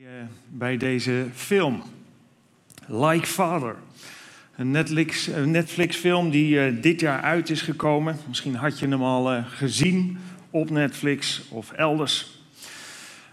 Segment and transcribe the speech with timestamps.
[0.00, 0.06] Eh,
[0.48, 1.82] bij deze film.
[2.86, 3.76] Like Father.
[4.56, 8.16] Een Netflix, Netflix film die eh, dit jaar uit is gekomen.
[8.28, 10.18] Misschien had je hem al eh, gezien
[10.50, 12.42] op Netflix of elders.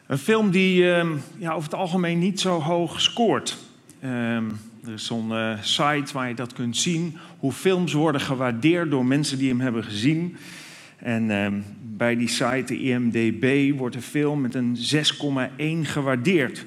[0.08, 3.58] Een film die ehm, ja, over het algemeen niet zo hoog scoort.
[4.00, 4.46] Ehm,
[4.86, 7.18] er is zo'n site waar je dat kunt zien.
[7.40, 10.38] Hoe films worden gewaardeerd door mensen die hem hebben gezien.
[10.98, 11.60] En ehm,
[11.98, 16.66] bij die site, IMDB, wordt de film met een 6,1 gewaardeerd.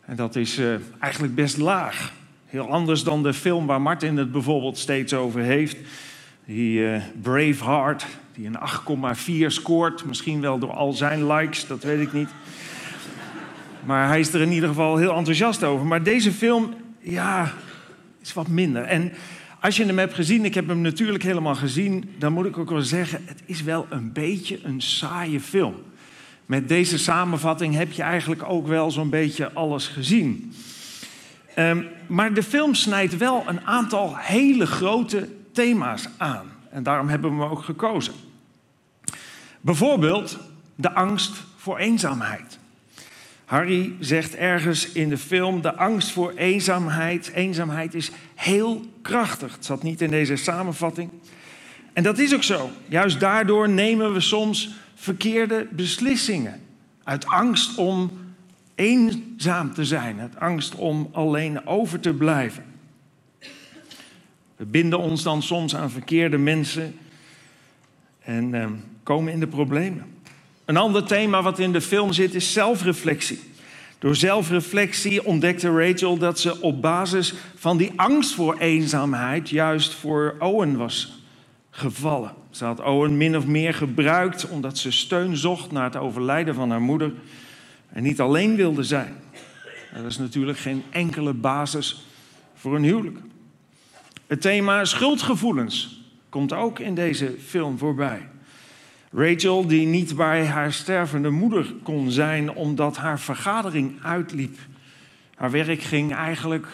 [0.00, 2.12] En dat is eh, eigenlijk best laag.
[2.46, 5.76] Heel anders dan de film waar Martin het bijvoorbeeld steeds over heeft.
[6.44, 8.58] Die eh, Braveheart, die een
[9.42, 10.04] 8,4 scoort.
[10.04, 12.28] Misschien wel door al zijn likes, dat weet ik niet.
[13.84, 15.86] Maar hij is er in ieder geval heel enthousiast over.
[15.86, 17.52] Maar deze film, ja,
[18.22, 18.82] is wat minder.
[18.82, 19.12] En
[19.66, 22.70] als je hem hebt gezien, ik heb hem natuurlijk helemaal gezien, dan moet ik ook
[22.70, 25.74] wel zeggen, het is wel een beetje een saaie film.
[26.46, 30.52] Met deze samenvatting heb je eigenlijk ook wel zo'n beetje alles gezien.
[31.58, 36.46] Um, maar de film snijdt wel een aantal hele grote thema's aan.
[36.70, 38.14] En daarom hebben we hem ook gekozen.
[39.60, 40.38] Bijvoorbeeld
[40.74, 42.58] de angst voor eenzaamheid.
[43.46, 47.30] Harry zegt ergens in de film: de angst voor eenzaamheid.
[47.34, 49.54] Eenzaamheid is heel krachtig.
[49.54, 51.10] Het zat niet in deze samenvatting.
[51.92, 52.70] En dat is ook zo.
[52.88, 56.60] Juist daardoor nemen we soms verkeerde beslissingen.
[57.04, 58.10] Uit angst om
[58.74, 60.20] eenzaam te zijn.
[60.20, 62.64] Uit angst om alleen over te blijven.
[64.56, 66.94] We binden ons dan soms aan verkeerde mensen
[68.20, 68.66] en eh,
[69.02, 70.15] komen in de problemen.
[70.66, 73.38] Een ander thema wat in de film zit is zelfreflectie.
[73.98, 80.36] Door zelfreflectie ontdekte Rachel dat ze op basis van die angst voor eenzaamheid juist voor
[80.38, 81.22] Owen was
[81.70, 82.32] gevallen.
[82.50, 86.70] Ze had Owen min of meer gebruikt omdat ze steun zocht na het overlijden van
[86.70, 87.12] haar moeder
[87.88, 89.14] en niet alleen wilde zijn.
[89.94, 92.06] Dat is natuurlijk geen enkele basis
[92.54, 93.18] voor een huwelijk.
[94.26, 98.28] Het thema schuldgevoelens komt ook in deze film voorbij.
[99.18, 104.58] Rachel, die niet bij haar stervende moeder kon zijn omdat haar vergadering uitliep.
[105.34, 106.66] Haar werk ging eigenlijk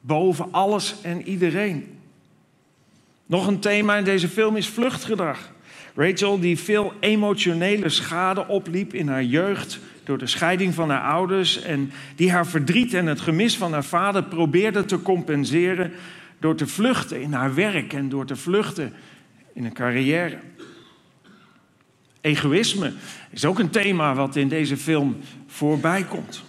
[0.00, 1.98] boven alles en iedereen.
[3.26, 5.52] Nog een thema in deze film is vluchtgedrag.
[5.94, 11.62] Rachel, die veel emotionele schade opliep in haar jeugd door de scheiding van haar ouders
[11.62, 15.92] en die haar verdriet en het gemis van haar vader probeerde te compenseren
[16.38, 18.92] door te vluchten in haar werk en door te vluchten
[19.52, 20.38] in een carrière.
[22.20, 22.92] Egoïsme
[23.30, 25.16] is ook een thema wat in deze film
[25.46, 26.42] voorbij komt.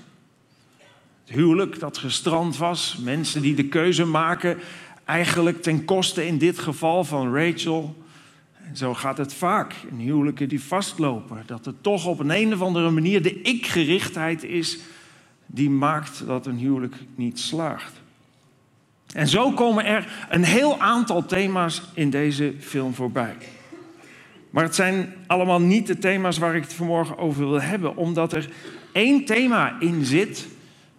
[1.26, 4.58] Het huwelijk dat gestrand was, mensen die de keuze maken,
[5.06, 8.04] eigenlijk ten koste in dit geval van Rachel.
[8.68, 11.44] En zo gaat het vaak in huwelijken die vastlopen.
[11.46, 14.80] Dat het toch op een, een of andere manier de ik-gerichtheid is
[15.46, 18.02] die maakt dat een huwelijk niet slaagt.
[19.14, 23.36] En zo komen er een heel aantal thema's in deze film voorbij.
[24.52, 28.34] Maar het zijn allemaal niet de thema's waar ik het vanmorgen over wil hebben, omdat
[28.34, 28.50] er
[28.92, 30.48] één thema in zit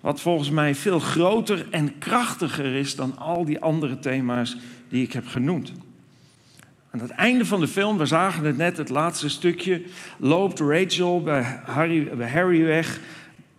[0.00, 4.56] wat volgens mij veel groter en krachtiger is dan al die andere thema's
[4.88, 5.72] die ik heb genoemd.
[6.90, 9.82] Aan het einde van de film, we zagen het net, het laatste stukje,
[10.16, 13.00] loopt Rachel bij Harry, Harry weg,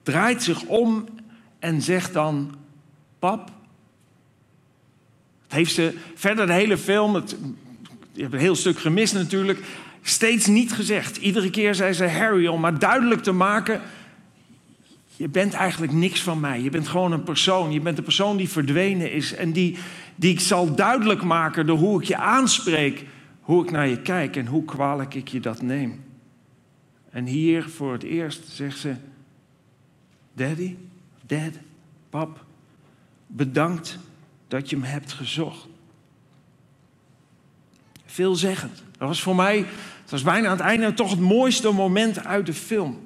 [0.03, 1.05] draait zich om
[1.59, 2.55] en zegt dan:
[3.19, 3.51] Pap.
[5.43, 7.37] Het heeft ze verder de hele film, het,
[8.13, 9.59] je hebt een heel stuk gemist natuurlijk,
[10.01, 11.17] steeds niet gezegd.
[11.17, 13.81] Iedere keer zei ze Harry om maar duidelijk te maken:
[15.15, 16.61] je bent eigenlijk niks van mij.
[16.61, 17.71] Je bent gewoon een persoon.
[17.71, 19.77] Je bent een persoon die verdwenen is en die,
[20.15, 23.05] die ik zal duidelijk maken door hoe ik je aanspreek,
[23.41, 26.03] hoe ik naar je kijk en hoe kwalijk ik je dat neem.
[27.09, 28.95] En hier voor het eerst zegt ze:
[30.33, 30.75] Daddy,
[31.25, 31.51] Dad,
[32.09, 32.45] pap,
[33.27, 33.99] bedankt
[34.47, 35.67] dat je me hebt gezocht.
[38.13, 38.83] Veelzeggend.
[38.97, 39.57] Dat was voor mij,
[40.01, 42.99] het was bijna aan het einde toch het mooiste moment uit de film.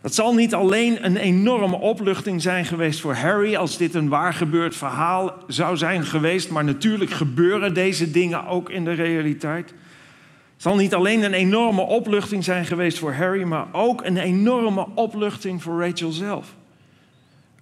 [0.00, 4.34] Dat zal niet alleen een enorme opluchting zijn geweest voor Harry als dit een waar
[4.34, 9.68] gebeurd verhaal zou zijn geweest, maar natuurlijk gebeuren deze dingen ook in de realiteit.
[9.68, 14.86] Het zal niet alleen een enorme opluchting zijn geweest voor Harry, maar ook een enorme
[14.94, 16.54] opluchting voor Rachel zelf.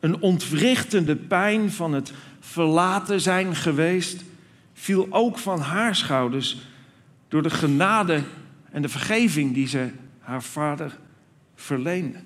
[0.00, 4.24] Een ontwrichtende pijn van het verlaten zijn geweest
[4.74, 6.58] viel ook van haar schouders
[7.28, 8.22] door de genade
[8.70, 10.98] en de vergeving die ze haar vader
[11.54, 12.18] verleende.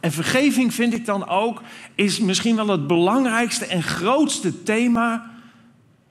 [0.00, 1.62] En vergeving vind ik dan ook,
[1.94, 5.30] is misschien wel het belangrijkste en grootste thema.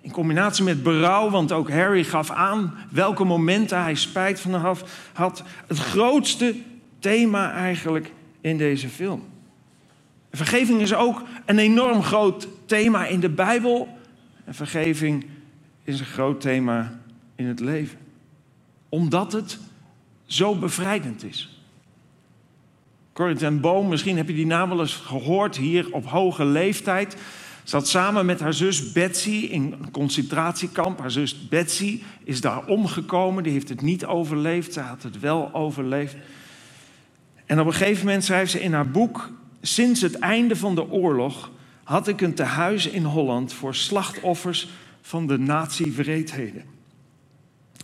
[0.01, 4.79] In combinatie met berouw, want ook Harry gaf aan welke momenten hij spijt van
[5.13, 5.43] had.
[5.67, 6.55] Het grootste
[6.99, 8.11] thema eigenlijk
[8.41, 9.23] in deze film.
[10.31, 13.97] Vergeving is ook een enorm groot thema in de Bijbel.
[14.51, 15.25] En vergeving
[15.83, 16.99] is een groot thema
[17.35, 17.97] in het leven.
[18.89, 19.59] Omdat het
[20.25, 21.63] zo bevrijdend is.
[23.13, 27.17] Corrie ten Boom, misschien heb je die naam wel eens gehoord hier op hoge leeftijd.
[27.63, 30.99] Zat samen met haar zus Betsy in een concentratiekamp.
[30.99, 33.43] Haar zus Betsy is daar omgekomen.
[33.43, 34.73] Die heeft het niet overleefd.
[34.73, 36.15] Ze had het wel overleefd.
[37.45, 39.29] En op een gegeven moment schrijft ze in haar boek:
[39.61, 41.51] Sinds het einde van de oorlog
[41.91, 44.69] had ik een tehuis in Holland voor slachtoffers
[45.01, 46.63] van de nazi-wreedheden.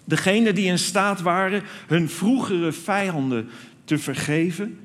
[0.04, 3.50] Degenen die in staat waren hun vroegere vijanden
[3.83, 4.80] te vergeven,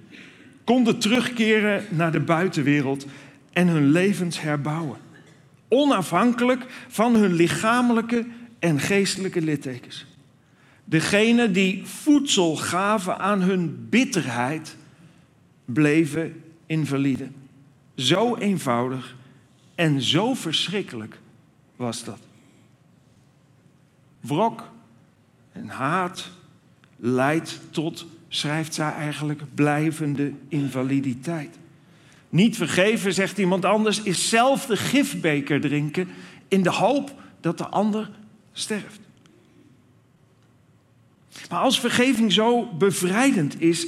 [0.65, 3.07] konden terugkeren naar de buitenwereld
[3.53, 4.99] en hun levens herbouwen.
[5.69, 8.27] Onafhankelijk van hun lichamelijke
[8.59, 10.07] en geestelijke littekens.
[10.85, 14.77] Degenen die voedsel gaven aan hun bitterheid,
[15.65, 17.29] bleven invalide.
[18.03, 19.17] Zo eenvoudig
[19.75, 21.19] en zo verschrikkelijk
[21.77, 22.19] was dat.
[24.21, 24.71] Wrok
[25.53, 26.31] en haat
[26.97, 31.59] leidt tot, schrijft zij eigenlijk, blijvende invaliditeit.
[32.29, 36.09] Niet vergeven, zegt iemand anders, is zelf de gifbeker drinken
[36.49, 38.11] in de hoop dat de ander
[38.53, 39.01] sterft.
[41.51, 43.87] Maar als vergeving zo bevrijdend is,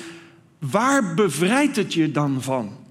[0.58, 2.83] waar bevrijdt het je dan van?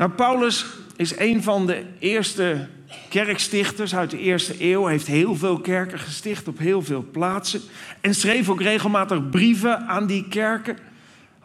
[0.00, 0.66] Nou, Paulus
[0.96, 2.66] is een van de eerste
[3.08, 4.82] kerkstichters uit de eerste eeuw.
[4.82, 7.60] Hij heeft heel veel kerken gesticht op heel veel plaatsen.
[8.00, 10.78] En schreef ook regelmatig brieven aan die kerken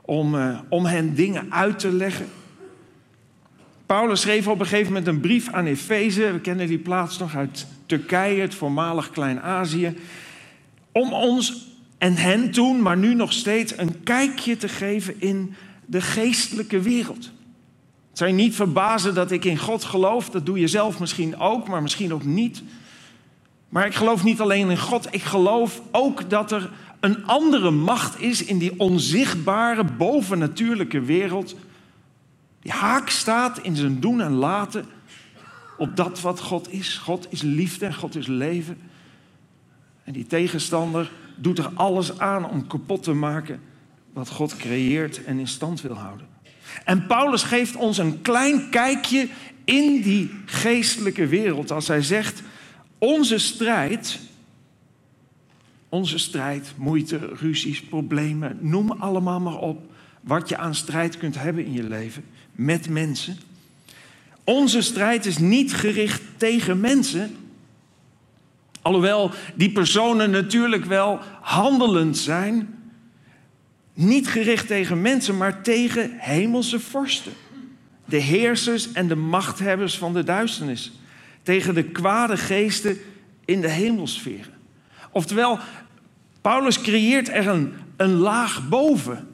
[0.02, 2.26] om, uh, om hen dingen uit te leggen.
[3.86, 6.32] Paulus schreef op een gegeven moment een brief aan Efeze.
[6.32, 9.98] We kennen die plaats nog uit Turkije, het voormalig Klein-Azië.
[10.92, 11.68] Om ons
[11.98, 15.56] en hen toen, maar nu nog steeds, een kijkje te geven in
[15.86, 17.34] de geestelijke wereld.
[18.16, 20.30] Het zou je niet verbazen dat ik in God geloof.
[20.30, 22.64] Dat doe je zelf misschien ook, maar misschien ook niet.
[23.70, 25.08] Maar ik geloof niet alleen in God.
[25.12, 31.56] Ik geloof ook dat er een andere macht is in die onzichtbare, bovennatuurlijke wereld.
[32.62, 34.86] Die haak staat in zijn doen en laten
[35.78, 36.98] op dat wat God is.
[36.98, 38.78] God is liefde en God is leven.
[40.04, 43.62] En die tegenstander doet er alles aan om kapot te maken
[44.14, 46.35] wat God creëert en in stand wil houden.
[46.84, 49.28] En Paulus geeft ons een klein kijkje
[49.64, 52.42] in die geestelijke wereld als hij zegt:
[52.98, 54.20] Onze strijd
[55.96, 59.92] onze strijd, moeite, ruzies, problemen, noem allemaal maar op
[60.22, 63.38] wat je aan strijd kunt hebben in je leven met mensen.
[64.44, 67.36] Onze strijd is niet gericht tegen mensen,
[68.82, 72.84] alhoewel die personen natuurlijk wel handelend zijn.
[73.96, 77.32] Niet gericht tegen mensen, maar tegen hemelse vorsten.
[78.06, 80.92] De heersers en de machthebbers van de duisternis.
[81.44, 82.98] Tegen de kwade geesten
[83.46, 84.54] in de hemelsferen.
[85.12, 85.60] Oftewel,
[86.42, 89.28] Paulus creëert er een, een laag boven.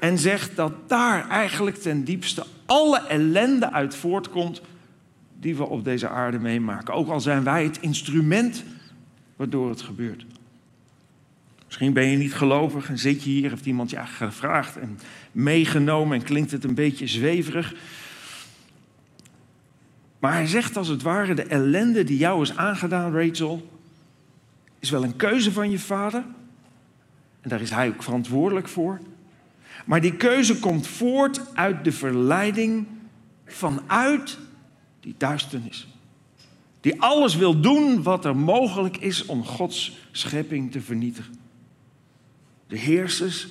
[0.00, 4.60] En zegt dat daar eigenlijk ten diepste alle ellende uit voortkomt
[5.40, 6.94] die we op deze aarde meemaken.
[6.94, 8.64] Ook al zijn wij het instrument
[9.36, 10.26] waardoor het gebeurt.
[11.76, 14.98] Misschien ben je niet gelovig en zit je hier, heeft iemand je gevraagd en
[15.32, 17.74] meegenomen en klinkt het een beetje zweverig.
[20.18, 23.70] Maar hij zegt als het ware, de ellende die jou is aangedaan, Rachel,
[24.78, 26.24] is wel een keuze van je vader.
[27.40, 29.00] En daar is hij ook verantwoordelijk voor.
[29.84, 32.86] Maar die keuze komt voort uit de verleiding
[33.46, 34.38] vanuit
[35.00, 35.88] die duisternis.
[36.80, 41.44] Die alles wil doen wat er mogelijk is om Gods schepping te vernietigen.
[42.66, 43.48] De heersers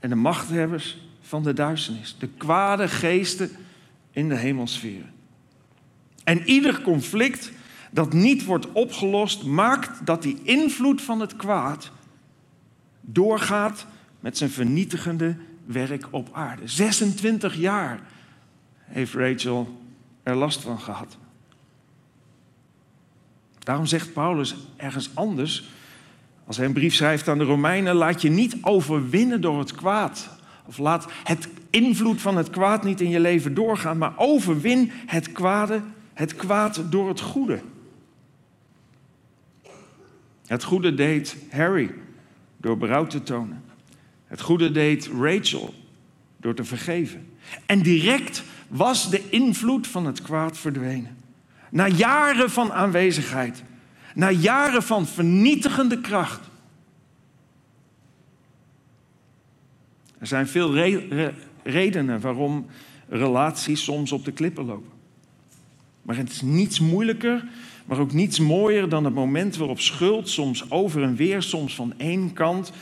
[0.00, 2.16] en de machthebbers van de duisternis.
[2.18, 3.50] De kwade geesten
[4.10, 5.12] in de hemelsferen.
[6.24, 7.52] En ieder conflict
[7.90, 11.90] dat niet wordt opgelost, maakt dat die invloed van het kwaad
[13.00, 13.86] doorgaat
[14.20, 16.68] met zijn vernietigende werk op aarde.
[16.68, 18.00] 26 jaar
[18.78, 19.80] heeft Rachel
[20.22, 21.16] er last van gehad.
[23.58, 25.68] Daarom zegt Paulus ergens anders,
[26.46, 30.28] als hij een brief schrijft aan de Romeinen, laat je niet overwinnen door het kwaad.
[30.66, 35.32] Of laat het invloed van het kwaad niet in je leven doorgaan, maar overwin het
[35.32, 35.82] kwade,
[36.14, 37.60] het kwaad door het goede.
[40.46, 41.94] Het goede deed Harry
[42.56, 43.62] door berouw te tonen.
[44.26, 45.74] Het goede deed Rachel
[46.36, 47.26] door te vergeven.
[47.66, 51.16] En direct was de invloed van het kwaad verdwenen.
[51.70, 53.62] Na jaren van aanwezigheid,
[54.14, 56.40] na jaren van vernietigende kracht.
[60.18, 60.74] Er zijn veel
[61.62, 62.66] redenen waarom
[63.08, 64.92] relaties soms op de klippen lopen.
[66.02, 67.44] Maar het is niets moeilijker,
[67.84, 71.94] maar ook niets mooier dan het moment waarop schuld soms over en weer, soms van
[71.96, 72.72] één kant,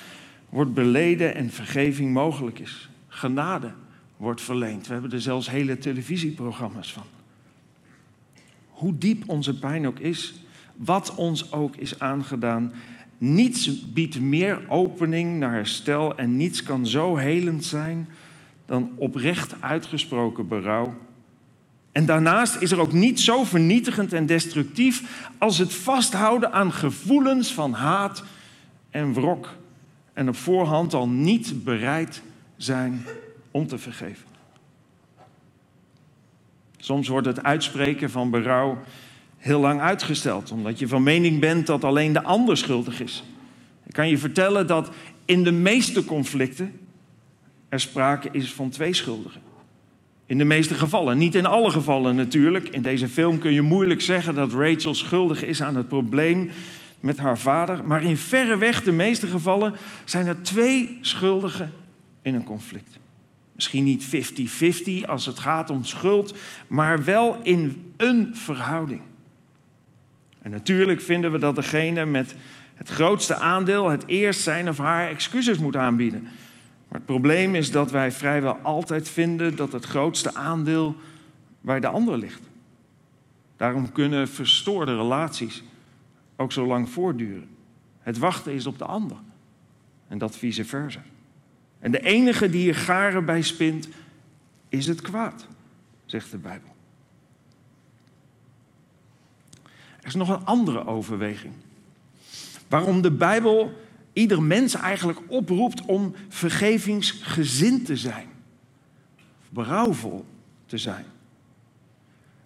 [0.49, 2.89] wordt beleden en vergeving mogelijk is.
[3.09, 3.73] Genade
[4.17, 4.87] wordt verleend.
[4.87, 7.07] We hebben er zelfs hele televisieprogramma's van.
[8.69, 10.35] Hoe diep onze pijn ook is,
[10.85, 12.73] wat ons ook is aangedaan,
[13.19, 18.09] niets biedt meer opening naar herstel en niets kan zo helend zijn
[18.67, 20.95] dan oprecht uitgesproken berouw.
[21.93, 27.53] En daarnaast is er ook niet zo vernietigend en destructief als het vasthouden aan gevoelens
[27.53, 28.25] van haat
[28.91, 29.49] en wrok
[30.13, 32.23] en op voorhand al niet bereid
[32.57, 33.05] zijn
[33.51, 34.27] om te vergeven.
[36.77, 38.79] Soms wordt het uitspreken van berouw
[39.43, 43.25] heel lang uitgesteld, omdat je van mening bent dat alleen de ander schuldig is.
[43.87, 44.91] Ik kan je vertellen dat
[45.25, 46.73] in de meeste conflicten
[47.69, 49.41] er sprake is van twee schuldigen.
[50.27, 52.69] In de meeste gevallen, niet in alle gevallen natuurlijk.
[52.69, 56.51] In deze film kun je moeilijk zeggen dat Rachel schuldig is aan het probleem
[57.01, 57.85] met haar vader.
[57.85, 61.73] Maar in verreweg de meeste gevallen zijn er twee schuldigen
[62.23, 62.99] in een conflict.
[63.55, 64.07] Misschien niet
[65.05, 66.35] 50-50 als het gaat om schuld,
[66.67, 69.01] maar wel in een verhouding.
[70.43, 72.35] En natuurlijk vinden we dat degene met
[72.75, 76.23] het grootste aandeel het eerst zijn of haar excuses moet aanbieden.
[76.23, 80.97] Maar het probleem is dat wij vrijwel altijd vinden dat het grootste aandeel
[81.61, 82.43] bij de ander ligt.
[83.57, 85.63] Daarom kunnen verstoorde relaties
[86.37, 87.49] ook zo lang voortduren.
[88.01, 89.17] Het wachten is op de ander.
[90.09, 91.03] En dat vice versa.
[91.79, 93.89] En de enige die je garen bij spint,
[94.69, 95.47] is het kwaad,
[96.05, 96.72] zegt de Bijbel.
[100.03, 101.53] Er is nog een andere overweging.
[102.69, 103.73] Waarom de Bijbel
[104.13, 108.27] ieder mens eigenlijk oproept om vergevingsgezind te zijn.
[109.49, 110.25] Berouwvol
[110.67, 111.05] te zijn.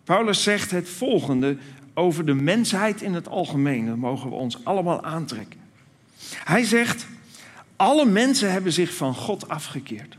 [0.04, 1.56] Paulus zegt het volgende
[1.94, 3.86] over de mensheid in het algemeen.
[3.86, 5.60] Dat mogen we ons allemaal aantrekken.
[6.44, 7.06] Hij zegt,
[7.76, 10.16] alle mensen hebben zich van God afgekeerd.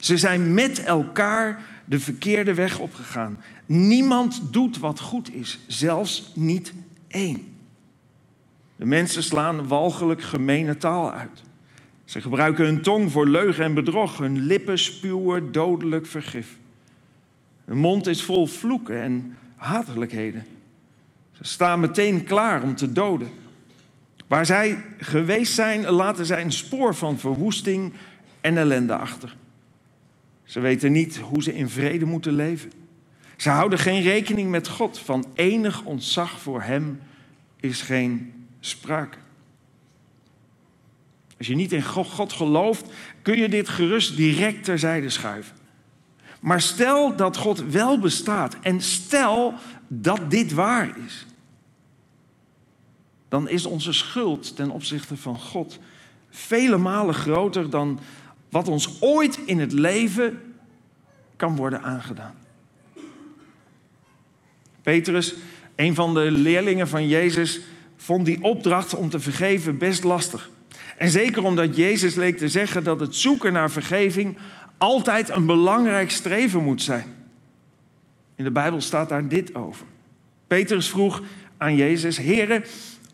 [0.00, 3.38] Ze zijn met elkaar de verkeerde weg opgegaan.
[3.66, 6.72] Niemand doet wat goed is, zelfs niet
[7.08, 7.46] één.
[8.76, 11.42] De mensen slaan walgelijk gemene taal uit.
[12.04, 14.18] Ze gebruiken hun tong voor leugen en bedrog.
[14.18, 16.56] Hun lippen spuwen dodelijk vergif.
[17.64, 20.46] Hun mond is vol vloeken en hatelijkheden.
[21.32, 23.28] Ze staan meteen klaar om te doden.
[24.26, 27.92] Waar zij geweest zijn, laten zij een spoor van verwoesting
[28.40, 29.36] en ellende achter.
[30.52, 32.72] Ze weten niet hoe ze in vrede moeten leven.
[33.36, 34.98] Ze houden geen rekening met God.
[34.98, 37.00] Van enig ontzag voor Hem
[37.60, 39.16] is geen sprake.
[41.38, 42.92] Als je niet in God gelooft,
[43.22, 45.56] kun je dit gerust direct terzijde schuiven.
[46.40, 49.54] Maar stel dat God wel bestaat en stel
[49.88, 51.26] dat dit waar is,
[53.28, 55.78] dan is onze schuld ten opzichte van God
[56.30, 58.00] vele malen groter dan
[58.52, 60.40] wat ons ooit in het leven
[61.36, 62.34] kan worden aangedaan.
[64.82, 65.34] Petrus,
[65.76, 67.60] een van de leerlingen van Jezus,
[67.96, 70.50] vond die opdracht om te vergeven best lastig.
[70.96, 74.38] En zeker omdat Jezus leek te zeggen dat het zoeken naar vergeving
[74.78, 77.14] altijd een belangrijk streven moet zijn.
[78.34, 79.86] In de Bijbel staat daar dit over.
[80.46, 81.22] Petrus vroeg
[81.56, 82.64] aan Jezus: Heere,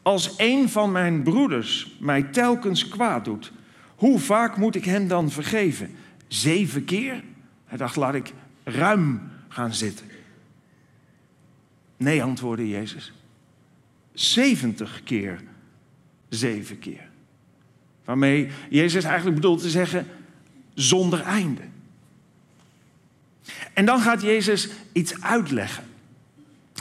[0.03, 3.53] als een van mijn broeders mij telkens kwaad doet,
[3.99, 5.97] hoe vaak moet ik hem dan vergeven?
[6.29, 7.23] Zeven keer?
[7.65, 8.33] Hij dacht, laat ik
[8.65, 10.07] ruim gaan zitten.
[11.97, 13.13] Nee, antwoordde Jezus.
[14.13, 15.41] 70 keer
[16.29, 17.09] zeven keer.
[18.05, 20.07] Waarmee Jezus eigenlijk bedoelt te zeggen,
[20.75, 21.63] zonder einde.
[23.73, 25.85] En dan gaat Jezus iets uitleggen.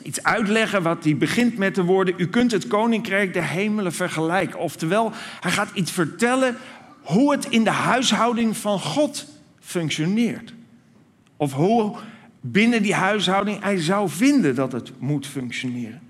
[0.04, 4.60] Iets uitleggen wat hij begint met de woorden: U kunt het koninkrijk der hemelen vergelijken.
[4.60, 6.58] Oftewel, hij gaat iets vertellen
[7.08, 9.26] hoe het in de huishouding van God
[9.60, 10.54] functioneert.
[11.38, 11.96] Of hoe
[12.42, 16.02] binnen die huishouding hij zou vinden dat het moet functioneren.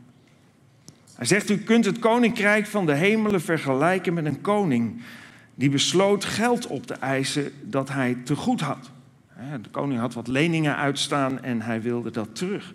[1.15, 5.01] Hij zegt, u kunt het koninkrijk van de hemelen vergelijken met een koning
[5.55, 8.89] die besloot geld op te eisen dat hij te goed had.
[9.61, 12.73] De koning had wat leningen uitstaan en hij wilde dat terug.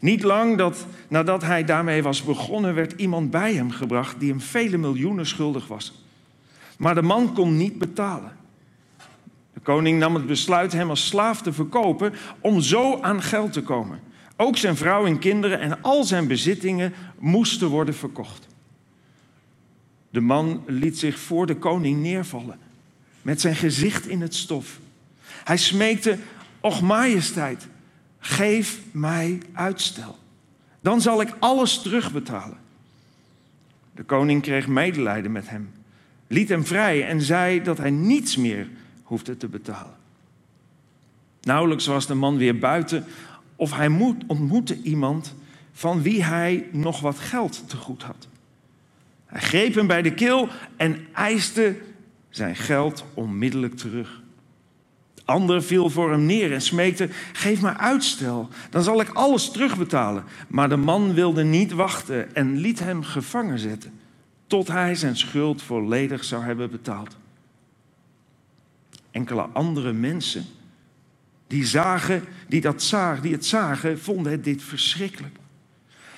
[0.00, 4.40] Niet lang dat, nadat hij daarmee was begonnen, werd iemand bij hem gebracht die hem
[4.40, 6.04] vele miljoenen schuldig was.
[6.80, 8.36] Maar de man kon niet betalen.
[9.52, 13.62] De koning nam het besluit hem als slaaf te verkopen om zo aan geld te
[13.62, 14.00] komen.
[14.36, 18.46] Ook zijn vrouw en kinderen en al zijn bezittingen moesten worden verkocht.
[20.10, 22.58] De man liet zich voor de koning neervallen
[23.22, 24.78] met zijn gezicht in het stof.
[25.44, 26.18] Hij smeekte,
[26.60, 27.66] Och majesteit,
[28.18, 30.18] geef mij uitstel.
[30.80, 32.58] Dan zal ik alles terugbetalen.
[33.94, 35.70] De koning kreeg medelijden met hem,
[36.30, 38.68] liet hem vrij en zei dat hij niets meer
[39.02, 39.94] hoefde te betalen.
[41.40, 43.04] Nauwelijks was de man weer buiten
[43.56, 45.34] of hij ontmoette iemand
[45.72, 48.28] van wie hij nog wat geld te goed had.
[49.26, 51.76] Hij greep hem bij de keel en eiste
[52.28, 54.22] zijn geld onmiddellijk terug.
[55.14, 59.50] De ander viel voor hem neer en smeekte: Geef mij uitstel, dan zal ik alles
[59.50, 60.24] terugbetalen.
[60.48, 63.99] Maar de man wilde niet wachten en liet hem gevangen zetten,
[64.50, 67.16] tot hij zijn schuld volledig zou hebben betaald.
[69.10, 70.44] Enkele andere mensen
[71.46, 75.36] die, zagen, die, dat zagen, die het zagen, vonden dit verschrikkelijk.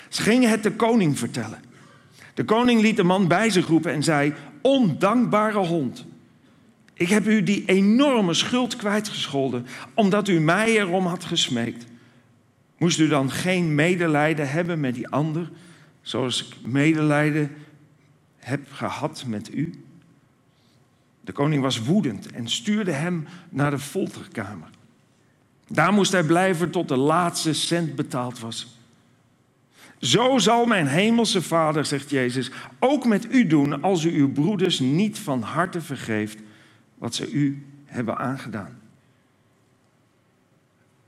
[0.09, 1.61] Ze gingen het de koning vertellen.
[2.35, 6.05] De koning liet de man bij zich roepen en zei: Ondankbare hond.
[6.95, 11.85] Ik heb u die enorme schuld kwijtgescholden, omdat u mij erom had gesmeekt.
[12.79, 15.51] Moest u dan geen medelijden hebben met die ander,
[16.03, 17.51] zoals ik medelijden
[18.45, 19.85] heb gehad met u?
[21.21, 24.69] De koning was woedend en stuurde hem naar de folterkamer.
[25.69, 28.77] Daar moest hij blijven tot de laatste cent betaald was.
[29.99, 34.79] Zo zal mijn hemelse Vader, zegt Jezus, ook met u doen als u uw broeders
[34.79, 36.39] niet van harte vergeeft
[36.95, 38.79] wat ze u hebben aangedaan.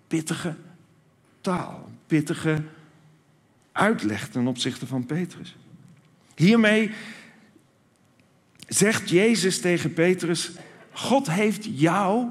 [0.07, 0.55] Pittige
[1.41, 2.63] taal, pittige
[3.73, 5.57] uitleg ten opzichte van Petrus.
[6.35, 6.91] Hiermee
[8.69, 10.51] zegt Jezus tegen Petrus:
[10.93, 12.29] God heeft jou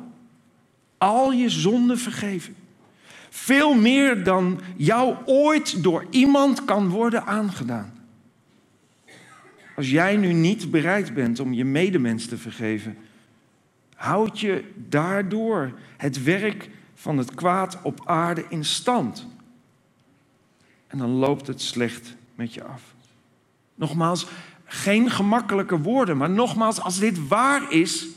[0.97, 2.55] al je zonden vergeven.
[3.29, 7.93] Veel meer dan jou ooit door iemand kan worden aangedaan.
[9.75, 12.97] Als jij nu niet bereid bent om je medemens te vergeven,
[13.95, 19.27] houd je daardoor het werk van het kwaad op aarde in stand.
[20.87, 22.81] En dan loopt het slecht met je af.
[23.75, 24.27] Nogmaals,
[24.73, 28.07] geen gemakkelijke woorden, maar nogmaals, als dit waar is,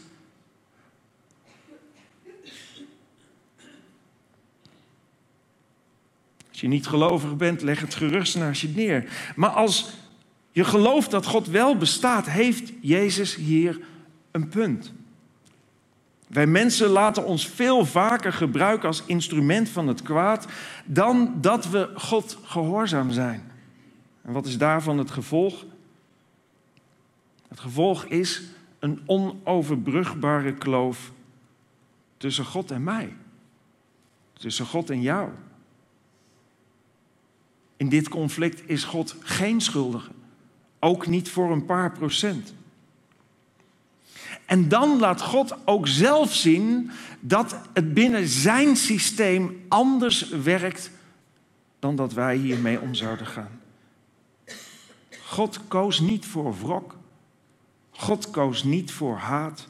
[6.51, 9.05] Als je niet gelovig bent, leg het gerust naast je neer.
[9.35, 9.91] Maar als
[10.53, 13.81] je gelooft dat God wel bestaat, heeft Jezus hier
[14.31, 14.93] een punt.
[16.27, 20.47] Wij mensen laten ons veel vaker gebruiken als instrument van het kwaad
[20.85, 23.53] dan dat we God gehoorzaam zijn.
[24.23, 25.65] En wat is daarvan het gevolg?
[27.57, 28.43] Het gevolg is
[28.79, 31.13] een onoverbrugbare kloof
[32.17, 33.17] tussen God en mij.
[34.33, 35.31] Tussen God en jou.
[37.77, 40.11] In dit conflict is God geen schuldige.
[40.79, 42.55] Ook niet voor een paar procent.
[44.47, 46.91] En dan laat God ook zelf zien
[47.21, 50.91] dat het binnen zijn systeem anders werkt
[51.79, 53.61] dan dat wij hiermee om zouden gaan.
[55.25, 56.97] God koos niet voor wrok.
[57.97, 59.69] God koos niet voor haat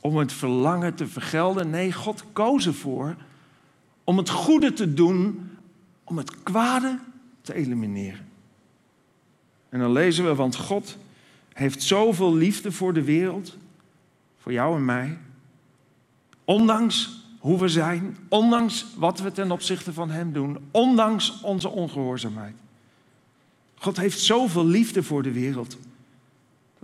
[0.00, 1.70] om het verlangen te vergelden.
[1.70, 3.16] Nee, God koos ervoor
[4.04, 5.50] om het goede te doen,
[6.04, 6.98] om het kwade
[7.40, 8.28] te elimineren.
[9.68, 10.96] En dan lezen we, want God
[11.52, 13.56] heeft zoveel liefde voor de wereld,
[14.40, 15.18] voor jou en mij,
[16.44, 22.54] ondanks hoe we zijn, ondanks wat we ten opzichte van Hem doen, ondanks onze ongehoorzaamheid.
[23.74, 25.76] God heeft zoveel liefde voor de wereld,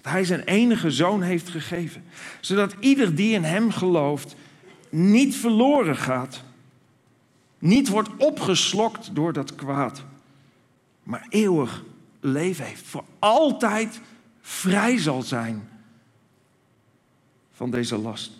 [0.02, 2.04] dat Hij zijn enige zoon heeft gegeven,
[2.40, 4.36] zodat ieder die in Hem gelooft
[4.90, 6.42] niet verloren gaat,
[7.58, 10.04] niet wordt opgeslokt door dat kwaad
[11.02, 11.84] maar eeuwig
[12.20, 12.82] leven heeft.
[12.82, 14.00] Voor altijd
[14.40, 15.68] vrij zal zijn
[17.52, 18.32] van deze last.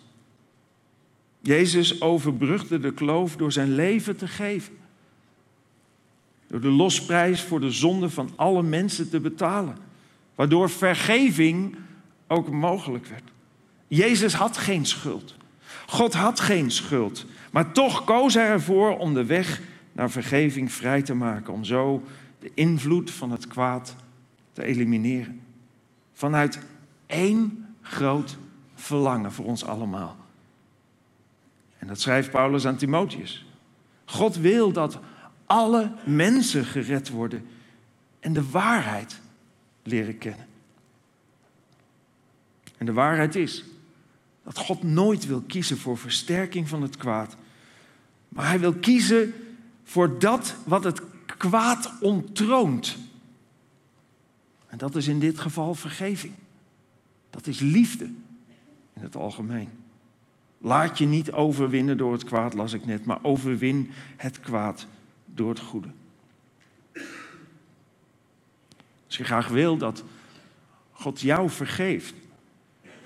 [1.41, 4.77] Jezus overbrugde de kloof door zijn leven te geven.
[6.47, 9.77] Door de losprijs voor de zonde van alle mensen te betalen.
[10.35, 11.75] Waardoor vergeving
[12.27, 13.31] ook mogelijk werd.
[13.87, 15.35] Jezus had geen schuld.
[15.85, 17.25] God had geen schuld.
[17.51, 21.53] Maar toch koos hij ervoor om de weg naar vergeving vrij te maken.
[21.53, 22.03] Om zo
[22.39, 23.95] de invloed van het kwaad
[24.53, 25.41] te elimineren.
[26.13, 26.59] Vanuit
[27.05, 28.37] één groot
[28.75, 30.17] verlangen voor ons allemaal.
[31.77, 33.45] En dat schrijft Paulus aan Timotheus.
[34.05, 34.99] God wil dat
[35.45, 37.47] alle mensen gered worden
[38.19, 39.21] en de waarheid
[39.83, 40.47] leren kennen.
[42.77, 43.63] En de waarheid is
[44.43, 47.35] dat God nooit wil kiezen voor versterking van het kwaad,
[48.29, 49.33] maar hij wil kiezen
[49.83, 52.97] voor dat wat het kwaad ontroont.
[54.67, 56.33] En dat is in dit geval vergeving.
[57.29, 58.05] Dat is liefde.
[58.93, 59.69] in het algemeen.
[60.57, 64.87] Laat je niet overwinnen door het kwaad, las ik net, maar overwin het kwaad
[65.25, 65.87] door het goede.
[69.13, 70.03] Als je graag wil dat
[70.91, 72.13] God jou vergeeft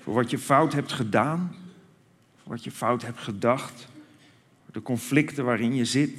[0.02, 1.54] voor wat je fout hebt gedaan,
[2.42, 3.88] voor wat je fout hebt gedacht,
[4.64, 6.12] voor de conflicten waarin je zit.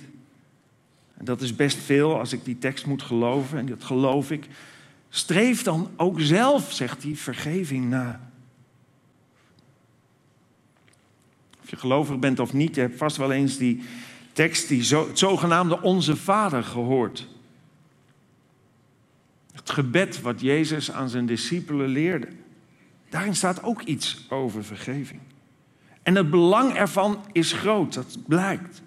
[1.17, 4.47] En dat is best veel als ik die tekst moet geloven, en dat geloof ik.
[5.09, 8.31] Streef dan ook zelf, zegt hij, vergeving na.
[11.63, 13.83] Of je gelovig bent of niet, je hebt vast wel eens die
[14.33, 17.27] tekst, die het zogenaamde Onze Vader gehoord.
[19.69, 22.27] Het gebed wat Jezus aan zijn discipelen leerde.
[23.09, 25.19] Daarin staat ook iets over vergeving.
[26.03, 28.81] En het belang ervan is groot, dat blijkt.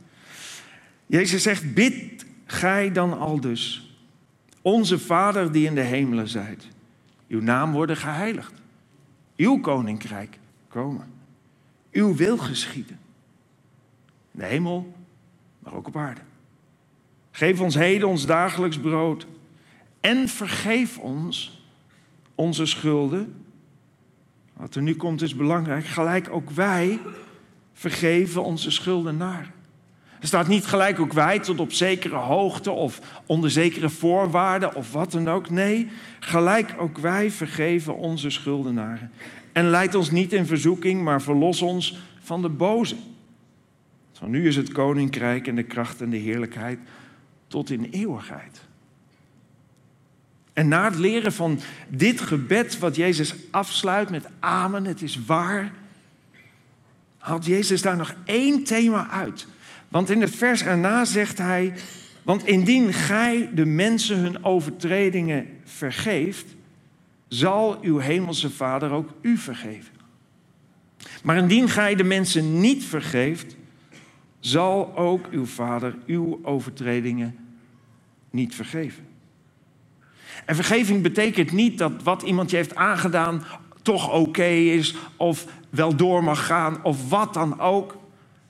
[1.06, 3.94] Jezus zegt, bid gij dan al dus.
[4.62, 6.68] Onze Vader die in de hemelen zijt.
[7.28, 8.52] Uw naam worden geheiligd.
[9.36, 11.06] Uw koninkrijk komen.
[11.92, 12.98] Uw wil geschieden.
[14.32, 14.94] In de hemel,
[15.58, 16.20] maar ook op aarde.
[17.30, 19.26] Geef ons heden ons dagelijks brood.
[20.02, 21.62] En vergeef ons
[22.34, 23.34] onze schulden.
[24.52, 25.86] Wat er nu komt is belangrijk.
[25.86, 26.98] Gelijk ook wij
[27.72, 29.52] vergeven onze schuldenaren.
[30.20, 34.92] Er staat niet gelijk ook wij tot op zekere hoogte of onder zekere voorwaarden of
[34.92, 35.50] wat dan ook.
[35.50, 35.88] Nee,
[36.20, 39.10] gelijk ook wij vergeven onze schuldenaren.
[39.52, 42.96] En leid ons niet in verzoeking, maar verlos ons van de boze.
[44.12, 46.78] Van nu is het koninkrijk en de kracht en de heerlijkheid
[47.46, 48.60] tot in eeuwigheid.
[50.52, 55.72] En na het leren van dit gebed, wat Jezus afsluit met Amen, het is waar,
[57.18, 59.46] haalt Jezus daar nog één thema uit.
[59.88, 61.74] Want in het vers erna zegt hij:
[62.22, 66.46] Want indien gij de mensen hun overtredingen vergeeft,
[67.28, 69.94] zal uw hemelse Vader ook u vergeven.
[71.22, 73.56] Maar indien gij de mensen niet vergeeft,
[74.40, 77.36] zal ook uw Vader uw overtredingen
[78.30, 79.12] niet vergeven.
[80.44, 83.44] En vergeving betekent niet dat wat iemand je heeft aangedaan
[83.83, 87.96] toch oké is of wel door mag gaan of wat dan ook.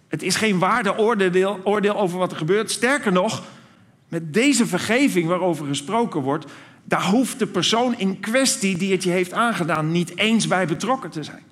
[0.09, 2.71] Het is geen waardeoordeel oordeel over wat er gebeurt.
[2.71, 3.43] Sterker nog,
[4.09, 6.47] met deze vergeving waarover gesproken wordt,
[6.85, 11.11] daar hoeft de persoon in kwestie die het je heeft aangedaan niet eens bij betrokken
[11.11, 11.43] te zijn.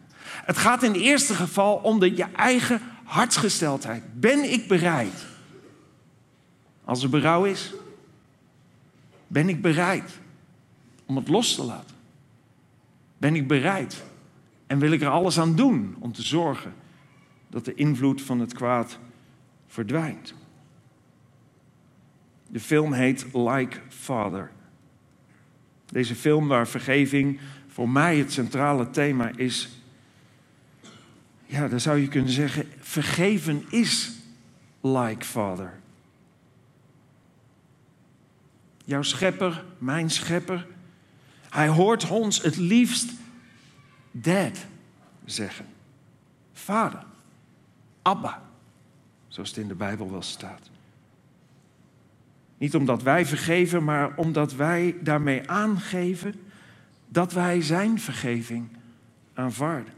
[0.45, 4.03] Het gaat in het eerste geval om de, je eigen hartsgesteldheid.
[4.15, 5.27] Ben ik bereid?
[6.85, 7.73] Als er berouw is,
[9.27, 10.19] ben ik bereid
[11.11, 11.97] om het los te laten?
[13.19, 14.05] Ben ik bereid
[14.67, 16.75] en wil ik er alles aan doen om te zorgen
[17.49, 18.99] dat de invloed van het kwaad
[19.67, 20.35] verdwijnt?
[22.47, 24.51] De film heet Like Father.
[25.87, 29.69] Deze film waar vergeving voor mij het centrale thema is.
[31.47, 34.13] Ja, dan zou je kunnen zeggen, vergeven is
[34.81, 35.79] like Father.
[38.85, 40.67] Jouw schepper, mijn schepper,
[41.51, 43.11] hij hoort ons het liefst
[44.11, 44.59] dad
[45.25, 45.67] zeggen.
[46.53, 47.05] Vader,
[48.03, 48.43] Abba,
[49.29, 50.71] zoals het in de Bijbel wel staat.
[52.59, 56.35] Niet omdat wij vergeven, maar omdat wij daarmee aangeven
[57.09, 58.69] dat wij zijn vergeving
[59.35, 59.93] aanvaarden.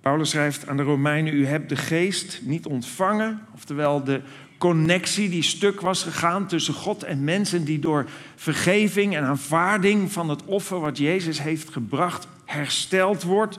[0.00, 4.22] Paulus schrijft aan de Romeinen: U hebt de geest niet ontvangen, oftewel de
[4.62, 10.28] connectie die stuk was gegaan tussen God en mensen, die door vergeving en aanvaarding van
[10.28, 13.58] het offer wat Jezus heeft gebracht hersteld wordt.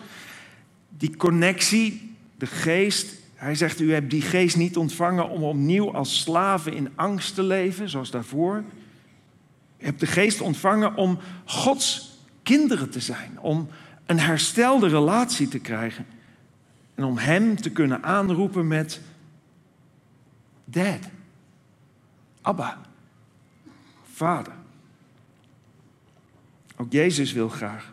[0.97, 6.21] Die connectie, de geest, hij zegt, u hebt die geest niet ontvangen om opnieuw als
[6.21, 8.63] slaven in angst te leven, zoals daarvoor.
[9.79, 13.67] U hebt de geest ontvangen om Gods kinderen te zijn, om
[14.05, 16.05] een herstelde relatie te krijgen
[16.95, 19.01] en om Hem te kunnen aanroepen met
[20.73, 20.99] Dad,
[22.41, 22.81] Abba,
[24.13, 24.53] Vader.
[26.77, 27.91] Ook Jezus wil graag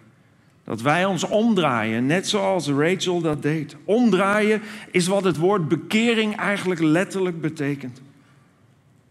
[0.65, 3.77] dat wij ons omdraaien, net zoals Rachel dat deed.
[3.85, 8.01] Omdraaien is wat het woord bekering eigenlijk letterlijk betekent.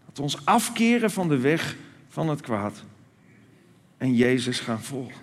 [0.06, 1.76] Dat we ons afkeren van de weg
[2.08, 2.84] van het kwaad
[3.96, 5.22] en Jezus gaan volgen.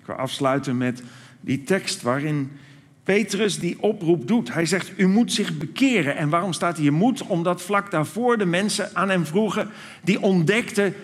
[0.00, 1.02] Ik wil afsluiten met
[1.40, 2.50] die tekst waarin
[3.08, 4.52] Petrus die oproep doet.
[4.52, 6.16] Hij zegt, u moet zich bekeren.
[6.16, 7.22] En waarom staat hier moet?
[7.22, 9.68] Omdat vlak daarvoor de mensen aan hem vroegen,
[10.02, 10.94] die ontdekten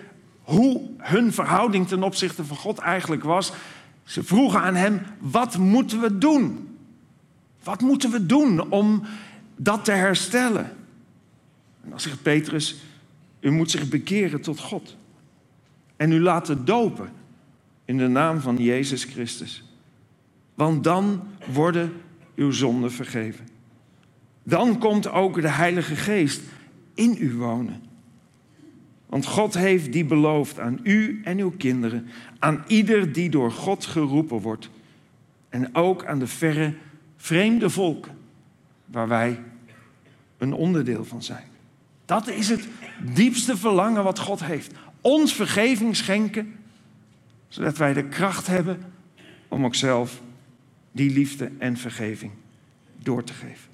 [0.42, 3.52] hoe hun verhouding ten opzichte van God eigenlijk was.
[4.02, 6.76] Ze vroegen aan hem, wat moeten we doen?
[7.62, 9.02] Wat moeten we doen om
[9.56, 10.64] dat te herstellen?
[11.82, 12.76] En dan zegt Petrus,
[13.40, 14.96] u moet zich bekeren tot God.
[15.96, 17.08] en u laten dopen
[17.84, 19.73] in de naam van Jezus Christus.
[20.54, 21.92] Want dan worden
[22.34, 23.48] uw zonden vergeven.
[24.42, 26.40] Dan komt ook de Heilige Geest
[26.94, 27.82] in u wonen.
[29.06, 32.06] Want God heeft die beloofd aan u en uw kinderen,
[32.38, 34.70] aan ieder die door God geroepen wordt.
[35.48, 36.74] En ook aan de verre
[37.16, 38.12] vreemde volken
[38.84, 39.42] waar wij
[40.38, 41.44] een onderdeel van zijn.
[42.04, 42.68] Dat is het
[43.14, 44.72] diepste verlangen wat God heeft.
[45.00, 46.54] Ons vergeving schenken,
[47.48, 48.92] zodat wij de kracht hebben
[49.48, 50.20] om ook zelf
[50.94, 52.32] die liefde en vergeving
[52.98, 53.70] door te geven.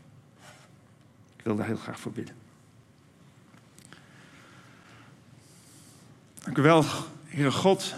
[1.36, 2.34] Ik wil daar heel graag voor bidden.
[6.44, 6.84] Dank u wel,
[7.24, 7.94] Heere God.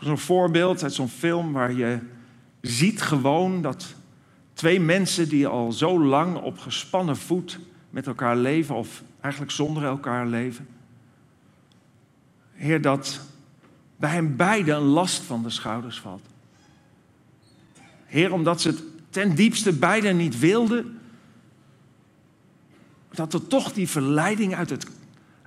[0.00, 1.98] Zo'n voorbeeld uit zo'n film waar je
[2.60, 3.94] ziet gewoon dat
[4.52, 7.58] twee mensen die al zo lang op gespannen voet
[7.90, 10.68] met elkaar leven, of eigenlijk zonder elkaar leven.
[12.52, 13.20] Heer, dat
[13.96, 16.32] bij hen beiden een last van de schouders valt.
[18.14, 21.00] Heer, omdat ze het ten diepste beiden niet wilden,
[23.10, 24.86] dat er toch die verleiding uit, het,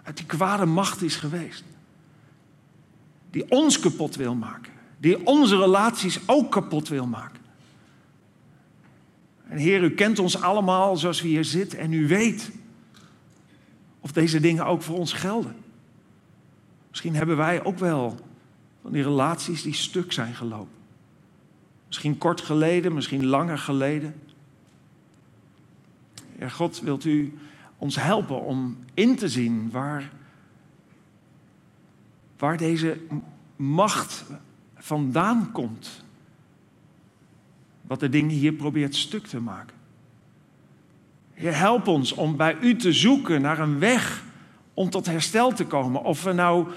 [0.03, 1.63] uit die kwade macht is geweest.
[3.29, 4.73] Die ons kapot wil maken.
[4.97, 7.39] Die onze relaties ook kapot wil maken.
[9.47, 12.51] En Heer, u kent ons allemaal zoals we hier zitten en u weet
[13.99, 15.55] of deze dingen ook voor ons gelden.
[16.89, 18.19] Misschien hebben wij ook wel
[18.81, 20.76] van die relaties die stuk zijn gelopen.
[21.87, 24.15] Misschien kort geleden, misschien langer geleden.
[26.37, 27.37] Heer God, wilt u
[27.77, 30.11] ons helpen om in te zien waar,
[32.37, 32.97] waar deze
[33.55, 34.25] macht
[34.75, 36.03] vandaan komt.
[37.81, 39.75] Wat de dingen hier probeert stuk te maken.
[41.33, 44.23] Heer, help ons om bij u te zoeken naar een weg
[44.73, 46.03] om tot herstel te komen.
[46.03, 46.67] Of we nou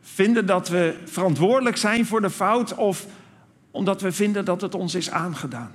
[0.00, 3.06] vinden dat we verantwoordelijk zijn voor de fout of
[3.74, 5.72] omdat we vinden dat het ons is aangedaan.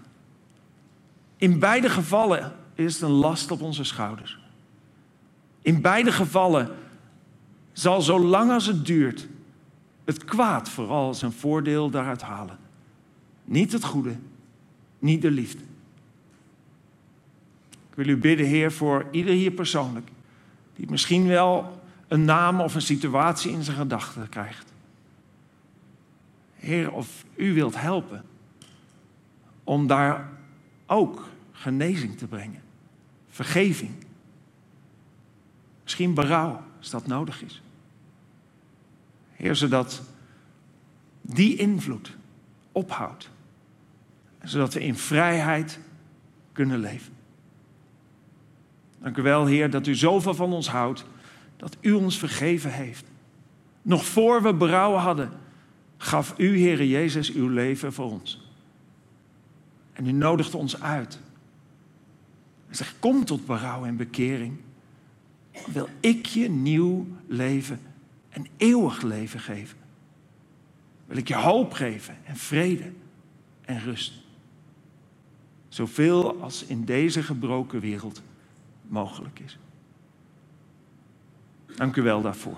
[1.38, 4.40] In beide gevallen is het een last op onze schouders.
[5.62, 6.70] In beide gevallen
[7.72, 9.28] zal zolang als het duurt
[10.06, 12.58] het kwaad vooral zijn voordeel daaruit halen.
[13.44, 14.16] Niet het goede,
[15.00, 15.64] niet de liefde.
[17.70, 20.10] Ik wil u bidden, Heer, voor ieder hier persoonlijk,
[20.76, 24.69] die misschien wel een naam of een situatie in zijn gedachten krijgt.
[26.60, 28.24] Heer, of u wilt helpen
[29.64, 30.30] om daar
[30.86, 32.62] ook genezing te brengen,
[33.30, 33.92] vergeving.
[35.84, 37.62] Misschien berouw, als dat nodig is.
[39.32, 40.02] Heer, zodat
[41.22, 42.18] die invloed
[42.72, 43.30] ophoudt.
[44.44, 45.80] Zodat we in vrijheid
[46.52, 47.14] kunnen leven.
[49.02, 51.06] Dank u wel, Heer, dat u zoveel van ons houdt,
[51.58, 53.06] dat u ons vergeven heeft.
[53.82, 55.32] Nog voor we berouw hadden,
[56.02, 58.48] gaf u, Heere Jezus, uw leven voor ons.
[59.94, 61.20] En u nodigt ons uit.
[62.68, 64.58] En zegt, kom tot berouw en bekering.
[65.72, 67.80] Wil ik je nieuw leven
[68.30, 69.78] en eeuwig leven geven.
[71.06, 72.92] Wil ik je hoop geven en vrede
[73.62, 74.14] en rust.
[75.70, 78.22] Zoveel als in deze gebroken wereld
[78.88, 79.58] mogelijk is.
[81.76, 82.58] Dank u wel daarvoor.